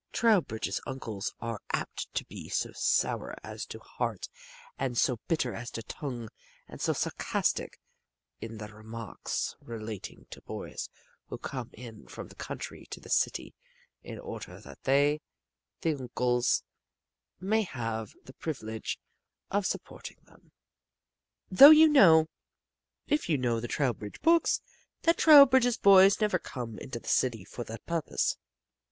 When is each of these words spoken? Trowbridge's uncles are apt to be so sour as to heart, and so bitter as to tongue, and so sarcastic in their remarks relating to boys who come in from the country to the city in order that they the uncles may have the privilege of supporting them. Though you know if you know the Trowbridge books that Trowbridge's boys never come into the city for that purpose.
Trowbridge's 0.11 0.81
uncles 0.87 1.31
are 1.39 1.61
apt 1.73 2.11
to 2.15 2.25
be 2.25 2.49
so 2.49 2.71
sour 2.71 3.35
as 3.43 3.67
to 3.67 3.77
heart, 3.77 4.29
and 4.79 4.97
so 4.97 5.19
bitter 5.27 5.53
as 5.53 5.69
to 5.69 5.83
tongue, 5.83 6.29
and 6.67 6.81
so 6.81 6.91
sarcastic 6.91 7.79
in 8.39 8.57
their 8.57 8.73
remarks 8.73 9.55
relating 9.61 10.25
to 10.31 10.41
boys 10.41 10.89
who 11.27 11.37
come 11.37 11.69
in 11.73 12.07
from 12.07 12.29
the 12.29 12.35
country 12.35 12.87
to 12.87 12.99
the 12.99 13.11
city 13.11 13.53
in 14.01 14.17
order 14.17 14.59
that 14.59 14.81
they 14.85 15.21
the 15.81 15.93
uncles 15.93 16.63
may 17.39 17.61
have 17.61 18.15
the 18.23 18.33
privilege 18.33 18.97
of 19.51 19.67
supporting 19.67 20.17
them. 20.23 20.51
Though 21.51 21.69
you 21.69 21.87
know 21.87 22.25
if 23.05 23.29
you 23.29 23.37
know 23.37 23.59
the 23.59 23.67
Trowbridge 23.67 24.19
books 24.21 24.61
that 25.03 25.19
Trowbridge's 25.19 25.77
boys 25.77 26.19
never 26.19 26.39
come 26.39 26.79
into 26.79 26.99
the 26.99 27.07
city 27.07 27.45
for 27.45 27.63
that 27.65 27.85
purpose. 27.85 28.35